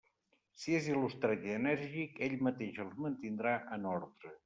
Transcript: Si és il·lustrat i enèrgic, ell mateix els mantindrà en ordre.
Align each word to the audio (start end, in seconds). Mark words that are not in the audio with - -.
Si 0.61 0.73
és 0.77 0.87
il·lustrat 0.93 1.45
i 1.49 1.53
enèrgic, 1.59 2.19
ell 2.31 2.37
mateix 2.51 2.83
els 2.89 2.99
mantindrà 3.07 3.57
en 3.79 3.91
ordre. 3.97 4.39